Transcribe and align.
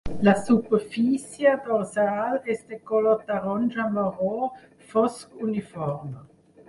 La 0.27 0.33
superfície 0.45 1.51
dorsal 1.67 2.49
és 2.55 2.65
de 2.71 2.79
color 2.93 3.21
taronja-marró 3.29 4.33
fosc 4.95 5.37
uniforme. 5.51 6.25